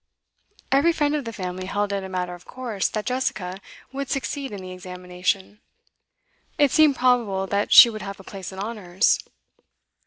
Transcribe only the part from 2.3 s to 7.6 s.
of course that Jessica would succeed in the examination. It seemed probable